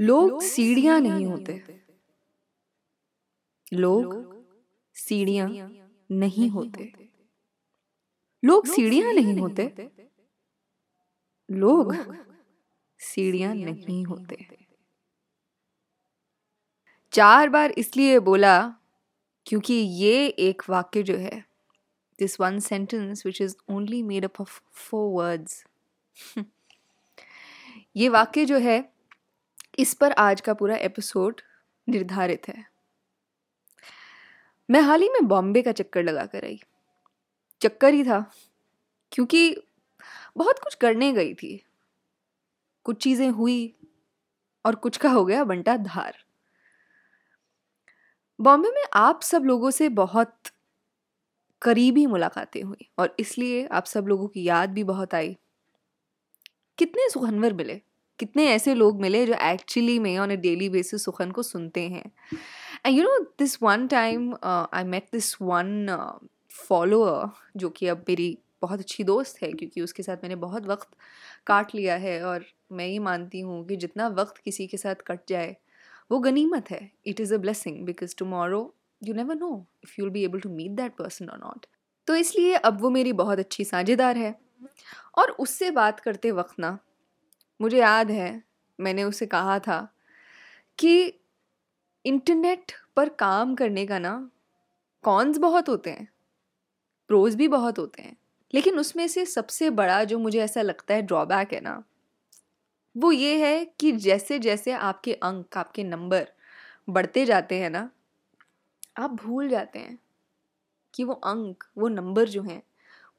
[0.00, 1.62] लोग सीढ़ियाँ नहीं होते।
[3.72, 4.14] लोग
[4.96, 5.48] सीढ़ियाँ
[6.10, 6.92] नहीं होते।
[8.42, 9.72] लोग सीढ़ियाँ नहीं होते।
[11.48, 11.94] लोग
[13.00, 14.46] सीढ़ियाँ नहीं होते।
[17.12, 18.58] चार बार इसलिए बोला
[19.46, 21.44] क्योंकि ये एक वाक्य जो है
[22.18, 25.64] this one sentence which is only made up of four words
[27.96, 28.78] ये वाक्य जो है
[29.78, 31.40] इस पर आज का पूरा एपिसोड
[31.88, 32.64] निर्धारित है।
[34.70, 36.60] मैं हाल ही में बॉम्बे का चक्कर लगा कर आई।
[37.60, 38.32] चक्कर ही था,
[39.12, 39.62] क्योंकि
[40.36, 41.64] बहुत कुछ करने गई थी।
[42.84, 43.74] कुछ चीज़ें हुई
[44.64, 46.14] और कुछ का हो गया बंटा धार।
[48.40, 50.38] बॉम्बे में आप सब लोगों से बहुत
[51.62, 55.36] करीबी मुलाकातें हुई और इसलिए आप सब लोगों की याद भी बहुत आई।
[56.78, 57.82] कितने सुखनवर मिले।
[58.18, 62.04] कितने ऐसे लोग मिले जो एक्चुअली में ऑन अ डेली बेसिस सुखन को सुनते हैं।
[62.86, 65.96] And you know this one time I met this one
[66.58, 70.88] follower जो कि अब मेरी बहुत अच्छी दोस्त है क्योंकि उसके साथ मैंने बहुत वक्त
[71.46, 75.20] काट लिया है और मैं ये मानती हूँ कि जितना वक्त किसी के साथ कट
[75.28, 75.56] जाए,
[76.10, 78.60] वो गनीमत है। It is a blessing because tomorrow
[79.02, 79.50] you never know
[79.84, 81.66] if you will be able to meet that person or not
[82.08, 84.34] तो इसलिए अब वो मेरी बहुत अच्छी साझेदार है।
[85.18, 86.78] और उससे बात करते वक्त ना
[87.60, 88.42] मुझे याद है,
[88.80, 89.94] मैंने उसे कहा था
[90.78, 91.14] कि
[92.04, 94.30] इंटरनेट पर काम करने का ना,
[95.04, 96.08] कॉन्स बहुत होते हैं,
[97.08, 98.16] प्रोज भी बहुत होते हैं,
[98.54, 101.84] लेकिन उसमें से सबसे बड़ा जो मुझे ऐसा लगता है ड्रॉबैक है ना,
[102.96, 106.28] वो ये है कि जैसे जैसे आपके अंक, आपके नंबर
[106.90, 107.90] बढ़ते जाते हैं ना,
[108.98, 109.98] आप भूल जाते हैं
[110.94, 112.62] कि वो अंक, वो नंबर जो हैं,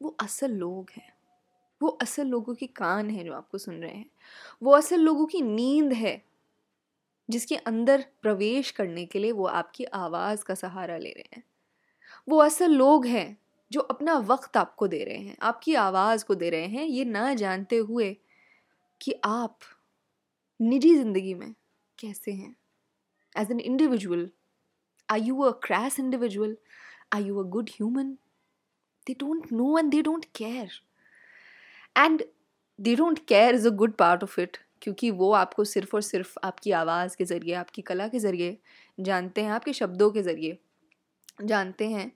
[0.01, 1.13] वो असल लोग हैं।
[1.81, 4.09] वो असल लोगों की कान है जो आपको सुन रहे हैं।
[4.63, 6.21] वो असल लोगों की नींद है,
[7.29, 11.43] जिसके अंदर प्रवेश करने के लिए वो आपकी आवाज़ का सहारा ले रहे हैं।
[12.27, 13.37] वो असल लोग हैं
[13.71, 17.33] जो अपना वक्त आपको दे रहे हैं, आपकी आवाज़ को दे रहे हैं। ये ना
[17.33, 18.15] जानते हुए
[19.01, 19.59] कि आप
[20.59, 21.53] निजी ज़िंदगी में
[21.97, 22.55] कैसे हैं।
[23.35, 24.29] As an individual
[25.09, 26.57] I you a crass individual
[27.13, 28.11] I you a good human
[29.07, 30.71] they don't know and they don't care
[31.99, 32.23] and
[32.79, 36.35] they don't care is a good part of it क्योंकि वो आपको सिर्फ़ और सिर्फ़
[36.43, 38.57] आपकी आवाज़ के ज़रिए, आपकी कला के ज़रिए
[38.99, 40.57] जानते हैं, आपके शब्दों के ज़रिए
[41.43, 42.11] जानते हैं।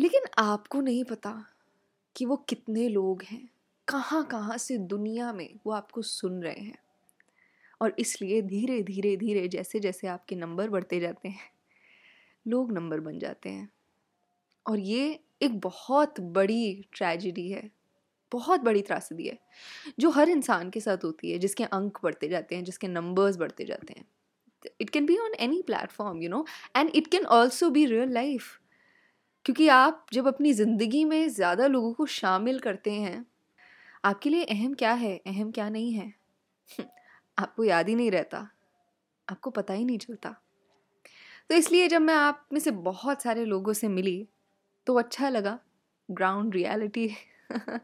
[0.00, 1.30] लेकिन आपको नहीं पता
[2.16, 3.48] कि वो कितने लोग हैं,
[3.88, 6.78] कहाँ कहाँ से दुनिया में वो आपको सुन रहे हैं।
[7.80, 11.50] और इसलिए धीरे धीरे धीरे जैसे जैसे आपके नंबर बढ़ते जाते हैं,
[12.46, 13.68] लोग नंबर बन जाते हैं।
[14.66, 17.70] और ये एक बहुत बड़ी ट्रेजिडी है।
[18.32, 19.38] बहुत बड़ी त्रासदी है,
[20.00, 23.64] जो हर इंसान के साथ होती है, जिसके अंक बढ़ते जाते हैं, जिसके नंबर्स बढ़ते
[23.64, 24.04] जाते हैं।
[24.80, 26.44] It can be on any platform you know
[26.76, 28.58] and it can also be real life
[29.44, 33.26] क्योंकि आप जब अपनी ज़िंदगी में ज़्यादा लोगों को शामिल करते हैं,
[34.04, 36.12] आपके लिए अहम क्या है, अहम क्या नहीं है?
[37.38, 38.48] आपको याद ही नहीं रहता,
[39.28, 40.34] आपको पता ही नहीं चलता।
[41.50, 44.28] तो इसलिए जब मैं आप में से बहुत सारे लोगों से मिली
[44.86, 45.58] तो अच्छा लगा
[46.10, 47.10] ग्राउंड रियलिटी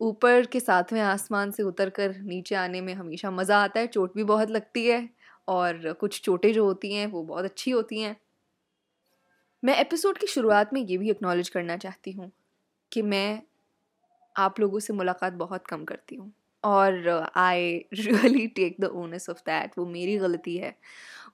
[0.00, 3.86] ऊपर के साथ में आसमान से उतर कर नीचे आने में हमेशा मज़ा आता है,
[3.86, 5.08] चोट भी बहुत लगती है
[5.48, 8.16] और कुछ चोटें जो होती हैं, वो बहुत अच्छी होती हैं।
[9.62, 12.30] मैं एपिसोड की शुरुआत में ये भी एक्नॉलेज करना चाहती हूँ
[12.92, 13.42] कि मैं
[14.36, 16.32] आप लोगों से मुलाकात बहुत कम करती हूँ
[16.64, 20.74] और I really take the onus of that वो मेरी गलती है,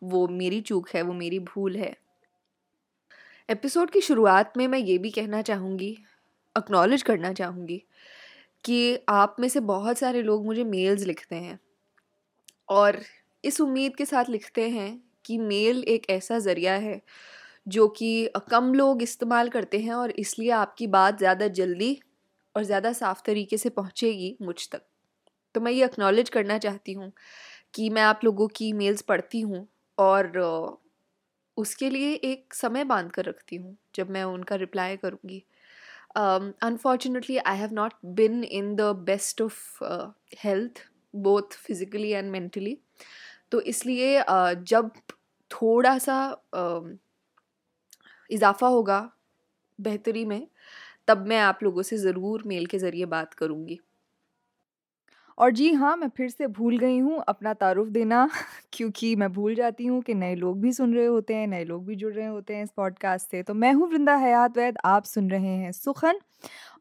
[0.02, 1.94] वो मेरी चूक है, वो मेरी भूल है।
[3.48, 5.96] एपिसोड की शुरुआत में मैं ये भी कहना चाहूँगी
[6.56, 7.82] एक्नॉलेज करना चाहूँगी
[8.64, 11.58] कि आप में से बहुत सारे लोग मुझे मेल्स लिखते हैं
[12.68, 13.00] और
[13.44, 14.90] इस उम्मीद के साथ लिखते हैं
[15.24, 17.00] कि मेल एक ऐसा ज़रिया है
[17.68, 18.10] जो कि
[18.50, 21.98] कम लोग इस्तेमाल करते हैं और इसलिए आपकी बात ज़्यादा जल्दी
[22.54, 24.82] और ज़्यादा साफ़ तरीके से पहुँचेगी मुझ तक।
[25.54, 27.12] तो मैं ये एक्नॉलेज करना चाहती हूँ
[27.74, 29.66] कि मैं आप लोगों की मेल्स पढ़ती हूँ
[29.98, 30.38] और
[31.56, 35.44] उसके लिए एक समय बाँध कर रखती हूँ जब मैं उनका रिप्लाई करूँगी।
[36.16, 39.84] Unfortunately I have not been in the best of
[40.44, 40.82] health
[41.16, 42.78] both physically and mentally
[43.50, 44.90] तो इसलिए uh, जब
[45.50, 46.18] थोड़ा सा
[46.56, 46.96] uh,
[48.30, 49.10] इजाफ़ा होगा
[49.78, 50.46] बेहतरी में
[51.08, 53.78] तब मैं आप लोगों से ज़रूर मेल के ज़रिए बात करूँगी।
[55.38, 58.28] और जी हाँ मैं फिर से भूल गई हूँ अपना तारुफ देना
[58.72, 61.86] क्योंकि मैं भूल जाती हूँ कि नए लोग भी सुन रहे होते हैं, नए लोग
[61.86, 65.04] भी जुड़ रहे होते हैं इस पॉडकास्ट से। तो मैं हूँ वृंदा हयात वैद, आप
[65.04, 66.20] सुन रहे हैं सुखन।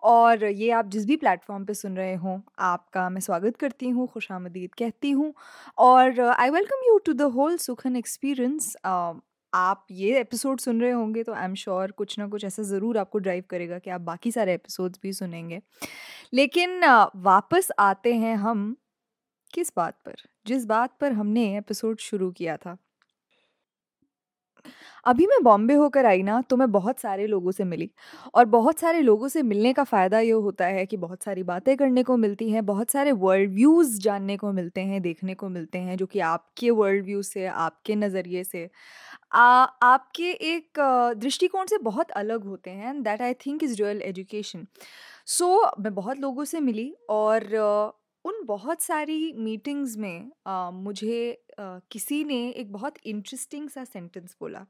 [0.04, 4.08] और ये आप जिस भी प्लेटफॉर्म पे सुन रहे हों, आपका मैं स्वागत करती हूँ
[4.08, 5.34] खुश कहती हूँ।
[5.78, 8.76] और I welcome you to the whole Sukhan experience
[9.54, 12.98] आप ये एपिसोड सुन रहे होंगे तो आई एम श्योर कुछ ना कुछ ऐसा ज़रूर
[12.98, 15.62] आपको ड्राइव करेगा कि आप बाकी सारे एपिसोड्स भी सुनेंगे।
[16.34, 16.86] लेकिन
[17.16, 18.76] वापस आते हैं हम
[19.54, 20.16] किस बात पर?
[20.48, 22.78] जिस बात पर हमने एपिसोड शुरू किया था।
[25.06, 27.90] अभी मैं बॉम्बे होकर आई ना तो मैं बहुत सारे लोगों से मिली।
[28.34, 31.76] और बहुत सारे लोगों से मिलने का फ़ायदा ये होता है कि बहुत सारी बातें
[31.78, 35.80] करने को मिलती हैं बहुत सारे वर्ल्ड व्यूज़ जानने को मिलते हैं देखने को मिलते
[35.80, 38.70] हैं जो कि आपके वर्ल्ड व्यू से आपके नज़रिए से।
[39.34, 39.42] आ,
[39.84, 40.80] आपके एक
[41.20, 44.68] दृष्टिकोण से बहुत अलग होते हैं that I think is real education
[45.30, 45.50] so
[45.82, 47.46] मैं बहुत लोगों से मिली और
[48.28, 54.36] उन बहुत सारी मीटिंग्स में आ, मुझे आ, किसी ने एक बहुत इंटरेस्टिंग सा सेंटेंस
[54.42, 54.66] बोला।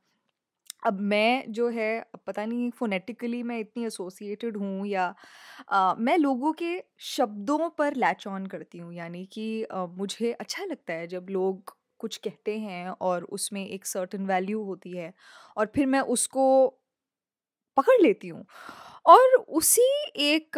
[0.85, 1.89] अब मैं जो है
[2.27, 5.13] पता नहीं फोनेटिकली मैं इतनी एसोसिएटेड हूँ या
[5.71, 10.65] आ, मैं लोगों के शब्दों पर लैच ऑन करती हूँ यानी कि आ, मुझे अच्छा
[10.65, 15.13] लगता है जब लोग कुछ कहते हैं और उसमें एक सर्टन वैल्यू होती है
[15.57, 16.45] और फिर मैं उसको
[17.77, 18.45] पकड़ लेती हूँ।
[19.05, 19.83] और उसी
[20.21, 20.57] एक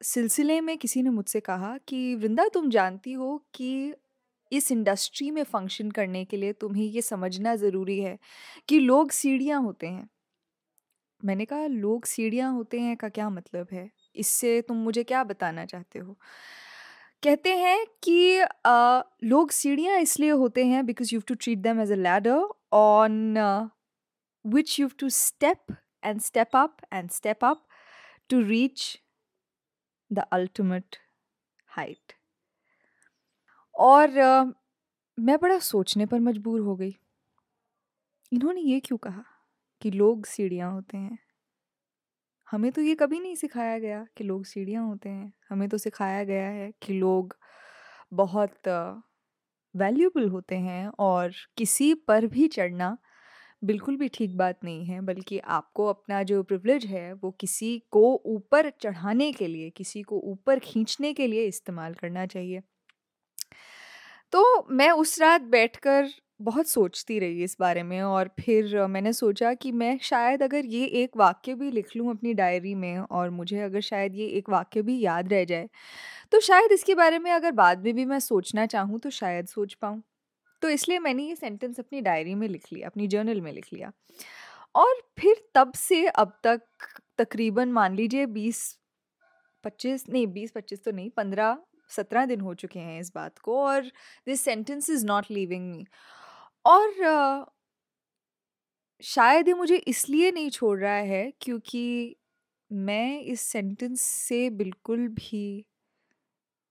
[0.00, 3.94] सिलसिले में किसी ने मुझसे कहा कि वृंदा तुम जानती हो कि
[4.52, 8.18] इस इंडस्ट्री में फ़ंक्शन करने के लिए तुम्हें ये समझना ज़रूरी है
[8.68, 10.08] कि लोग सीढ़ियाँ होते हैं।
[11.20, 13.90] मैंने कहा लोग सीढ़ियाँ होते हैं का क्या मतलब है?
[14.16, 16.16] इससे तुम मुझे क्या बताना चाहते हो?
[17.22, 21.92] कहते हैं कि आ, लोग सीढ़ियाँ इसलिए होते हैं because you to treat them as
[21.92, 23.38] a ladder on
[24.44, 27.66] which you to step and step up and step up
[28.30, 28.82] to reach
[30.14, 30.96] the ultimate
[31.70, 32.12] height
[33.74, 34.44] और आ,
[35.18, 36.94] मैं बड़ा सोचने पर मजबूर हो गई।
[38.32, 39.24] इन्होंने ये क्यों कहा
[39.82, 41.18] कि लोग सीढ़ियाँ होते हैं?
[42.48, 46.24] हमें तो ये कभी नहीं सिखाया गया कि लोग सीढ़ियाँ होते हैं। हमें तो सिखाया
[46.24, 47.36] गया है कि लोग
[48.14, 48.68] बहुत
[49.74, 52.96] वैल्यूबल होते हैं और किसी पर भी चढ़ना
[53.64, 58.02] बिल्कुल भी ठीक बात नहीं है, बल्कि आपको अपना जो प्रिविलेज है, वो किसी को
[58.28, 62.62] ऊपर चढ़ाने के लिए, किसी को ऊपर खींचने के लिए इस्तेमाल करना चाहिए।
[64.32, 66.08] तो मैं उस रात बैठकर
[66.40, 70.84] बहुत सोचती रही इस बारे में और फिर मैंने सोचा कि मैं शायद अगर ये
[71.02, 74.82] एक वाक्य भी लिख लूँ अपनी डायरी में और मुझे अगर शायद ये एक वाक्य
[74.82, 75.68] भी याद रह जाए
[76.32, 79.74] तो शायद इसके बारे में अगर बाद में भी मैं सोचना चाहूँ तो शायद सोच
[79.76, 80.02] पाऊँ।
[80.64, 83.92] तो इसलिए मैंने ये सेंटेंस अपनी डायरी में लिख लिया, अपनी जर्नल में लिख लिया।
[84.74, 86.62] और फिर तब से अब तक
[87.18, 88.60] तकरीबन मान लीजिए बीस,
[89.64, 91.58] पच्चीस, नहीं बीस, पच्चीस तो नहीं, पंद्रह,
[91.90, 93.90] सत्रह दिन हो चुके हैं इस बात को और
[94.26, 95.84] this sentence is not leaving me
[96.64, 97.46] और
[99.02, 102.16] शायद ये मुझे इसलिए नहीं छोड़ रहा है क्योंकि
[102.70, 105.44] मैं इस सेंटेंस से बिल्कुल भी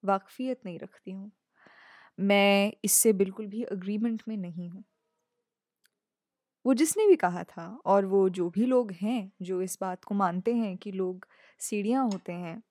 [0.04, 1.32] वाकफियत नहीं रखती हूँ।
[2.18, 4.84] मैं इससे बिल्कुल भी अग्रीमेंट में नहीं हूँ।
[6.66, 10.16] वो जिसने भी कहा था और वो जो भी लोग हैं, जो इस बात को
[10.16, 11.26] मानते हैं कि लोग
[11.62, 12.62] सीढ़ियाँ होते हैं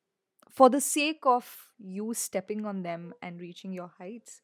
[0.56, 1.50] for the sake of
[1.91, 4.43] you stepping on them and reaching your heights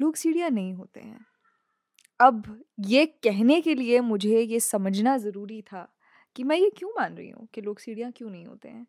[0.00, 1.24] लोग सीढ़ियाँ नहीं होते हैं।
[2.20, 2.44] अब
[2.88, 5.88] ये कहने के लिए मुझे ये समझना ज़रूरी था
[6.36, 8.86] कि मैं ये क्यों मान रही हूँ कि लोग सीढ़ियाँ क्यों नहीं होते हैं?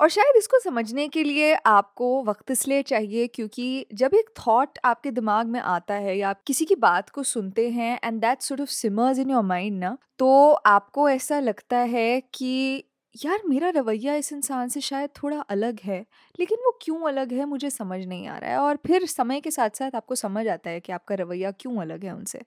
[0.00, 5.10] और शायद इसको समझने के लिए आपको वक्त इसलिए चाहिए क्योंकि जब एक थॉट आपके
[5.10, 8.60] दिमाग में आता है या आप किसी की बात को सुनते हैं and that sort
[8.60, 12.84] of simmers in your mind ना तो आपको ऐसा लगता है कि
[13.24, 16.04] यार मेरा रवैया इस इंसान से शायद थोड़ा अलग है,
[16.38, 19.50] लेकिन वो क्यों अलग है मुझे समझ नहीं आ रहा है और फिर समय के
[19.50, 22.40] साथ साथ आपको समझ आता है कि आपका रवैया क्यों अलग है उनसे।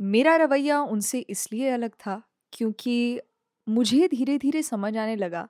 [0.00, 2.22] मेरा रवैया उनसे इसलिए अलग था
[2.52, 3.20] क्योंकि
[3.68, 5.48] मुझे धीरे धीरे समझ आने लगा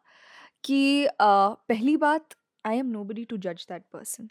[0.65, 4.29] कि पहली बात I am nobody to जज that person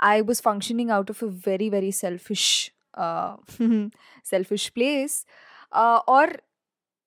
[0.00, 2.46] I was functioning out of a very very selfish
[4.26, 5.24] selfish place
[5.74, 6.40] और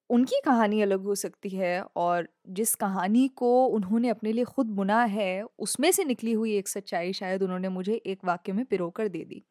[0.10, 5.04] उनकी कहानी अलग हो सकती है और जिस कहानी को उन्होंने अपने लिए खुद बुना
[5.04, 9.08] है, उसमें से निकली हुई एक सच्चाई शायद उन्होंने मुझे एक वाक्य में पिरो कर
[9.08, 9.44] दे दी।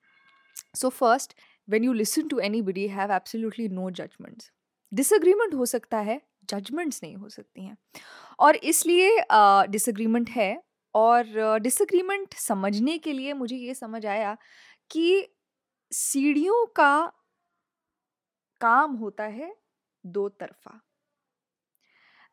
[0.76, 1.34] So first
[1.68, 4.50] when you listen to anybody have absolutely no judgments
[4.92, 6.20] disagreement हो सकता है
[6.54, 7.76] जजमेंट्स नहीं हो सकती हैं।
[8.38, 9.24] और इसलिए
[9.68, 10.62] डिसअग्रीमेंट uh, है
[10.94, 14.36] और डिसग्रीमेंट uh, समझने के लिए मुझे ये समझ आया
[14.90, 15.28] कि
[15.92, 17.12] सीढ़ियों का
[18.60, 19.56] काम होता है
[20.06, 20.80] दो तरफा।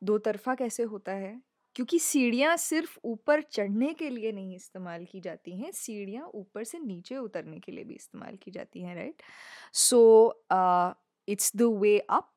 [0.04, 1.42] दो तरफा कैसे होता है?
[1.76, 6.80] क्योंकि सीढ़ियाँ सिर्फ़ ऊपर चढ़ने के लिए नहीं इस्तेमाल की जाती हैं सीढ़ियाँ ऊपर से
[6.80, 9.22] नीचे उतरने के लिए भी इस्तेमाल की जाती हैं right
[9.74, 10.44] so
[11.28, 12.32] it's the way up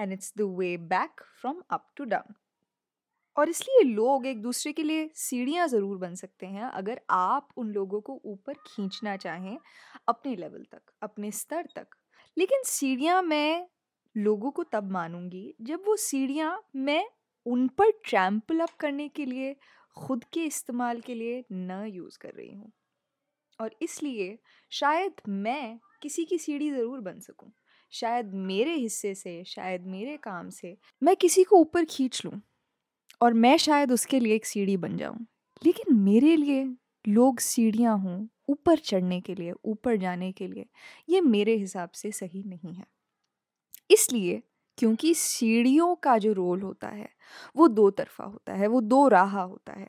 [0.00, 2.34] and it's the way back from up to down
[3.36, 7.70] और इसलिए लोग एक दूसरे के लिए सीढ़ियाँ ज़रूर बन सकते हैं, अगर आप उन
[7.72, 9.58] लोगों को ऊपर खींचना चाहें,
[10.08, 11.96] अपने लेवल तक, अपने स्तर तक।
[12.36, 13.66] लेकिन सीढ़ियाँ मैं
[14.14, 17.04] लोगों को तब मानूँगी, जब वो सीढ़ियाँ मैं
[17.46, 19.56] उन पर ट्रैम्पल अप करने के लिए,
[19.96, 22.72] खुद के इस्तेमाल के लिए न यूज़ कर रही हूँ।
[23.58, 24.38] और इसलिए
[24.72, 27.50] शायद मैं किसी की सीढ़ी ज़रूर बन सकूँ।
[27.92, 32.40] शायद मेरे हिस्से से, शायद मेरे काम से, मैं किसी को ऊपर खींच लूँ
[33.20, 35.26] और मैं शायद उसके लिए एक सीढ़ी बन जाऊँ।
[35.64, 36.64] लेकिन मेरे लिए
[37.08, 40.66] लोग सीढ़ियाँ हों ऊपर चढ़ने के लिए, ऊपर जाने के लिए,
[41.08, 42.84] ये मेरे हिसाब से सही नहीं है।
[43.90, 44.42] इसलिए
[44.78, 47.08] क्योंकि सीढ़ियों का जो रोल होता है,
[47.56, 49.88] वो दो तरफा होता है, वो दो राह होता है।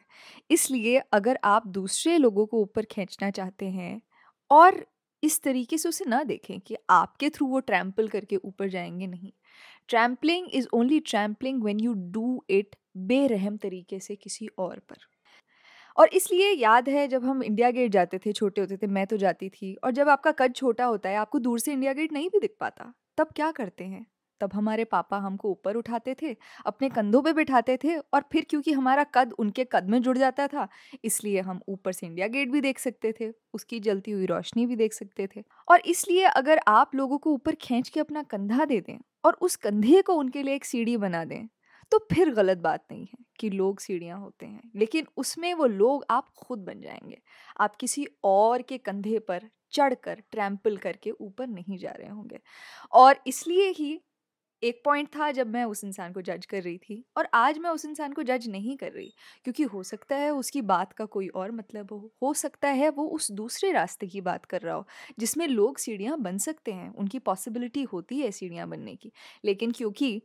[0.51, 4.01] इसलिए अगर आप दूसरे लोगों को ऊपर खींचना चाहते हैं
[4.51, 4.85] और
[5.23, 9.31] इस तरीके से उसे ना देखें कि आपके थ्रू वो ट्रैम्पल करके ऊपर जाएँगे नहीं।
[9.89, 14.97] Trampling is only trampling when you do it बेरहम तरीके से किसी और पर।
[15.97, 19.17] और इसलिए याद है जब हम इंडिया गेट जाते थे, छोटे होते थे, मैं तो
[19.17, 22.29] जाती थी, और जब आपका कद छोटा होता है, आपको दूर से इंडिया गेट नहीं
[22.29, 24.05] भी दिख पाता, तब क्या करते हैं?
[24.41, 28.71] तब हमारे पापा हमको ऊपर उठाते थे, अपने कंधों पे बिठाते थे और फिर क्योंकि
[28.73, 30.67] हमारा कद उनके कद में जुड़ जाता था,
[31.03, 34.75] इसलिए हम ऊपर से इंडिया गेट भी देख सकते थे, उसकी जलती हुई रोशनी भी
[34.75, 38.79] देख सकते थे। और इसलिए अगर आप लोगों को ऊपर खींच के अपना कंधा दे
[38.81, 41.47] दें और उस कंधे को उनके लिए एक सीढ़ी बना दें
[41.91, 46.05] तो फिर गलत बात नहीं है कि लोग सीढ़ियाँ होते हैं, लेकिन उसमें वो लोग
[46.09, 47.17] आप खुद बन जाएँगे।
[47.59, 52.39] आप किसी और के कंधे पर चढ़कर ट्रैम्पल करके ऊपर नहीं जा रहे होंगे।
[52.93, 53.99] और इसलिए ही
[54.63, 57.69] एक पॉइंट था जब मैं उस इंसान को जज कर रही थी और आज मैं
[57.69, 59.13] उस इंसान को जज नहीं कर रही,
[59.43, 63.05] क्योंकि हो सकता है उसकी बात का कोई और मतलब हो। हो सकता है वो
[63.09, 64.85] उस दूसरे रास्ते की बात कर रहा हो,
[65.19, 69.11] जिसमें लोग सीढ़ियाँ बन सकते हैं, उनकी पॉसिबिलिटी होती है सीढ़ियाँ बनने की।
[69.45, 70.21] लेकिन क्योंकि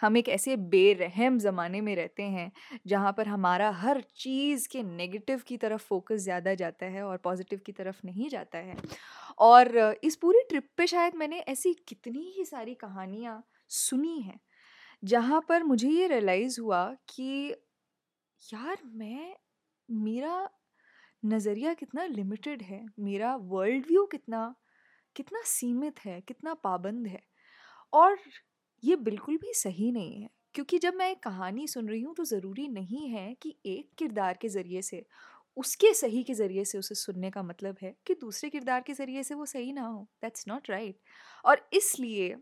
[0.00, 2.50] हम एक ऐसे बेरहम ज़माने में रहते हैं,
[2.86, 7.60] जहाँ पर हमारा हर चीज़ के नेगेटिव की तरफ़ फोकस ज़्यादा जाता है और पॉजिटिव
[7.66, 8.76] की तरफ़ नहीं जाता है।
[9.40, 14.38] और इस पूरी ट्रिप पे शायद मैंने ऐसी कितनी ही सारी कहानियाँ सुनी है।
[15.02, 17.54] जहाँ पर मुझे ये रियलाइज़ हुआ कि
[18.42, 19.34] यार, मैं,
[19.88, 20.48] मेरा
[21.22, 24.54] नज़रिया कितना लिमिटेड है, मेरा वर्ल्ड व्यू कितना
[25.16, 27.20] कितना सीमित है, कितना पाबंद है।
[27.92, 28.18] और
[28.82, 32.24] ये बिल्कुल भी सही नहीं है, क्योंकि जब मैं एक कहानी सुन रही हूँ तो
[32.26, 35.04] ज़रूरी नहीं है कि एक किरदार के ज़रिए से,
[35.56, 39.22] उसके सही के ज़रिए से उसे सुनने का मतलब है कि दूसरे किरदार के ज़रिए
[39.24, 40.98] से वो सही ना हो। दैट्स नॉट राइट
[41.44, 42.36] और इसलिए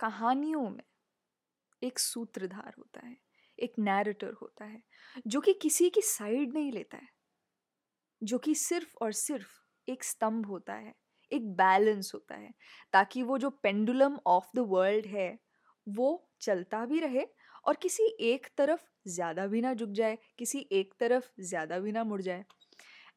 [0.00, 0.82] कहानियों में
[1.82, 3.16] एक सूत्रधार होता है,
[3.58, 4.82] एक नैरेटर होता है,
[5.26, 7.08] जो कि किसी की साइड नहीं लेता है,
[8.22, 9.50] जो कि सिर्फ़ और सिर्फ़
[9.88, 10.94] एक स्तंभ होता है,
[11.32, 12.52] एक बैलेंस होता है,
[12.94, 15.28] ताकि वो जो पेंडुलम ऑफ़ द वर्ल्ड है,
[15.86, 16.08] वो
[16.40, 17.26] चलता भी रहे
[17.64, 22.04] और किसी एक तरफ़ ज़्यादा भी ना झुक जाए, किसी एक तरफ़ ज़्यादा भी ना
[22.04, 22.44] मुड़ जाए।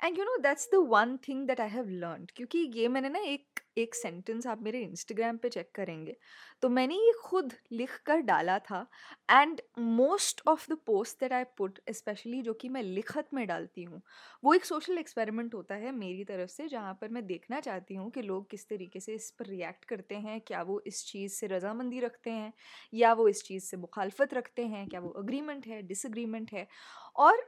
[0.03, 3.19] And you know that's the one thing that I have learn क्योंकि ये मैंने ना
[3.19, 6.15] एक एक सेंटेंस आप मेरे इंस्टाग्राम पे चेक करेंगे
[6.61, 8.85] तो मैंने ये खुद लिख कर डाला था
[9.31, 13.83] and most of the post that I put specially जो कि मैं लिखत में डालती
[13.83, 14.01] हूँ,
[14.43, 18.09] वो एक सोशल एक्सपेरिमेंट होता है मेरी तरफ़ से, जहाँ पर मैं देखना चाहती हूँ
[18.11, 21.47] कि लोग किस तरीके से इस पर रिएक्ट करते हैं, क्या वो इस चीज़ से
[21.47, 22.53] रजामंदी रखते हैं,
[22.93, 26.67] या वो इस चीज़ से मुखालफत रखते हैं, क्या वो अग्रीमेंट है डिसग्रीमेंट है,
[27.15, 27.45] और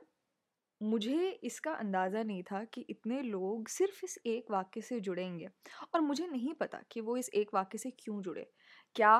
[0.82, 5.50] मुझे इसका अंदाज़ा नहीं था कि इतने लोग सिर्फ़ इस एक वाक्य से जुड़ेंगे
[5.94, 8.52] और मुझे नहीं पता कि वो इस एक वाक्य से क्यों जुड़े।
[8.96, 9.18] क्या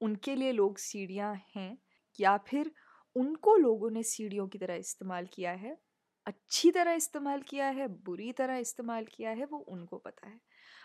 [0.00, 1.78] उनके लिए लोग सीढ़ियाँ हैं
[2.18, 2.70] या फिर
[3.16, 5.76] उनको लोगों ने सीढ़ियों की तरह इस्तेमाल किया है?
[6.26, 10.40] अच्छी तरह इस्तेमाल किया है, बुरी तरह इस्तेमाल किया है, वो उनको पता है।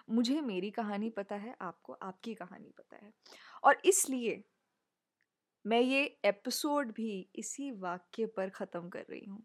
[0.09, 3.11] मुझे मेरी कहानी पता है, आपको आपकी कहानी पता है।
[3.63, 4.43] और इसलिए
[5.65, 9.43] मैं ये एपिसोड भी इसी वाक्य पर ख़त्म कर रही हूँ।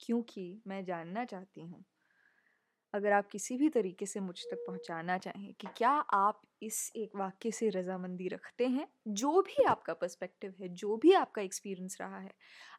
[0.00, 1.84] क्योंकि मैं जानना चाहती हूँ,
[2.94, 7.16] अगर आप किसी भी तरीके से मुझ तक पहुँचाना चाहें कि क्या आप इस एक
[7.16, 8.86] वाक्य से रजामंदी रखते हैं?
[9.08, 12.32] जो भी आपका पर्सपेक्टिव है, जो भी आपका एक्सपीरियंस रहा है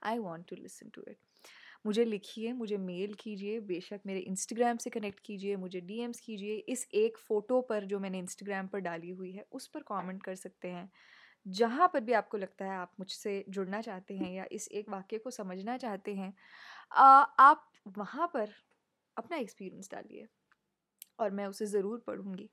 [0.03, 1.17] I want to listen to it
[1.85, 6.87] मुझे लिखिए, मुझे मेल कीजिए, बेशक मेरे इंस्टाग्राम से कनेक्ट कीजिए, मुझे डीएम्स कीजिए, इस
[6.95, 10.67] एक फ़ोटो पर जो मैंने इंस्टाग्राम पर डाली हुई है, उस पर कमेंट कर सकते
[10.67, 10.89] हैं।
[11.45, 15.17] जहाँ पर भी आपको लगता है आप मुझसे जुड़ना चाहते हैं या इस एक वाक्य
[15.17, 16.33] को समझना चाहते हैं
[16.91, 17.65] आप
[17.97, 18.53] वहाँ पर
[19.17, 20.27] अपना एक्सपीरियंस डालिए
[21.19, 22.49] और मैं उसे ज़रूर पढ़ूँगी।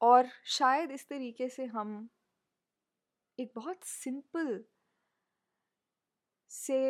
[0.00, 2.08] और शायद इस तरीके से हम
[3.38, 4.64] एक बहुत सिंपल
[6.50, 6.80] से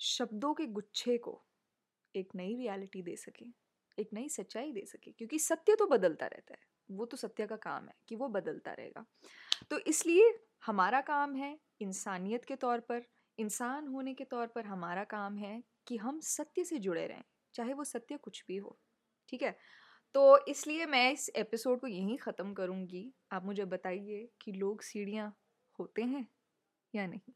[0.00, 1.40] शब्दों के गुच्छे को
[2.14, 3.44] एक नई रियलिटी दे सके,
[3.98, 7.56] एक नई सच्चाई दे सके, क्योंकि सत्य तो बदलता रहता है, वो तो सत्य का
[7.58, 9.04] काम है कि वो बदलता रहेगा।
[9.70, 10.32] तो इसलिए
[10.66, 13.02] हमारा काम है इंसानियत के तौर पर,
[13.38, 17.24] इंसान होने के तौर पर हमारा काम है कि हम सत्य से जुड़े रहें,
[17.54, 18.78] चाहे वो सत्य कुछ भी हो,
[19.28, 19.56] ठीक है?
[20.14, 25.32] तो इसलिए मैं इस एपिसोड को यहीं ख़त्म करूँगी। आप मुझे बताइए कि लोग सीढ़ियाँ
[25.78, 26.26] होते हैं
[26.94, 27.32] या नहीं?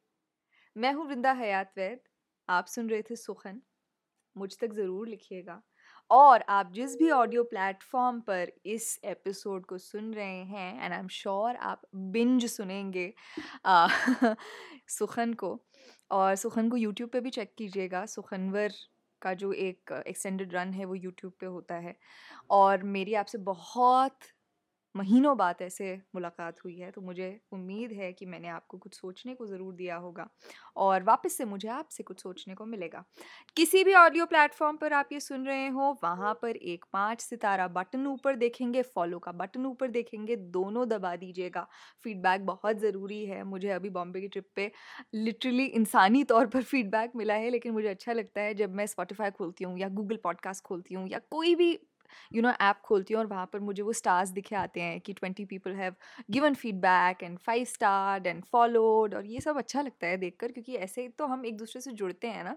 [0.77, 2.01] मैं हूँ वृंदा हयात वैद
[2.49, 3.61] आप सुन रहे थे सुखन।
[4.37, 5.61] मुझ तक ज़रूर लिखिएगा।
[6.11, 10.99] और आप जिस भी ऑडियो प्लेटफॉर्म पर इस एपिसोड को सुन रहे हैं एंड आई
[10.99, 13.15] एम श्योर आप बिंज सुनेंगे
[13.67, 13.89] आ,
[14.89, 15.65] सुखन को
[16.11, 18.73] और सुखन को यूट्यूब पे भी चेक कीजिएगा। सुखनवर
[19.23, 21.97] का जो एक एक्सटेंडेड रन है वो यूट्यूब पे होता है।
[22.51, 24.19] और मेरी आपसे बहुत
[24.95, 29.35] महीनों बाद ऐसे मुलाकात हुई है तो मुझे उम्मीद है कि मैंने आपको कुछ सोचने
[29.35, 30.29] को ज़रूर दिया होगा
[30.77, 33.05] और वापस से मुझे आपसे कुछ सोचने को मिलेगा।
[33.57, 37.69] किसी भी ऑडियो प्लेटफॉर्म पर आप ये सुन रहे हो, वहाँ पर एक पाँच सितारा
[37.71, 41.67] बटन ऊपर देखेंगे, फॉलो का बटन ऊपर देखेंगे, दोनों दबा दीजिएगा।
[42.05, 44.71] फीडबैक बहुत ज़रूरी है। मुझे अभी बॉम्बे की ट्रिप पर
[45.15, 49.31] लिटरली इंसानी तौर पर फीडबैक मिला है, लेकिन मुझे अच्छा लगता है जब मैं स्पॉटिफाई
[49.33, 51.73] खोलती हूँ या गूगल पॉडकास्ट खोलती हूँ या कोई भी
[52.33, 55.13] यू नो ऐप खोलती हूँ और वहाँ पर मुझे वो स्टार्स दिखे आते हैं कि
[55.13, 55.95] twenty people have
[56.31, 60.75] given feedback and five star and followed और ये सब अच्छा लगता है देखकर क्योंकि
[60.79, 62.57] ऐसे तो हम एक दूसरे से जुड़ते हैं ना।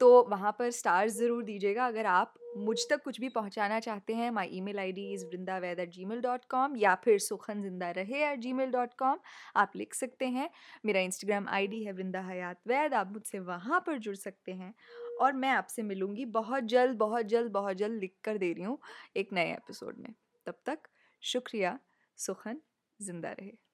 [0.00, 4.30] तो वहाँ पर स्टार्स ज़रूर दीजिएगा। अगर आप मुझ तक कुछ भी पहुँचाना चाहते हैं
[4.30, 7.90] my email I D is Vrinda Vaid at Gmail dot com या फिर Sukhan Zinda
[7.90, 9.18] Rahe at Gmail dot com
[9.56, 10.48] आप लिख सकते हैं।
[10.86, 14.72] मेरा इंस्टाग्राम आई डी है वृंदा हयात वैद आप मुझसे वहाँ पर जुड़ सकते हैं।
[15.20, 18.78] और मैं आपसे मिलूँगी बहुत जल्द बहुत जल्द बहुत जल्द लिख कर दे रही हूँ
[19.16, 20.14] एक नए एपिसोड में।
[20.46, 20.78] तब तक
[21.22, 21.78] शुक्रिया,
[22.18, 22.60] सुखन,
[23.00, 23.65] ज़िंदा रहे